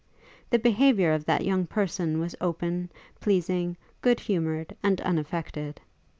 The 0.49 0.57
behaviour 0.57 1.11
of 1.13 1.25
that 1.25 1.45
young 1.45 1.67
person 1.67 2.19
was 2.19 2.35
open, 2.41 2.89
pleasing, 3.19 3.77
good 4.01 4.19
humoured 4.21 4.75
and 4.81 4.99
unaffected. 4.99 5.79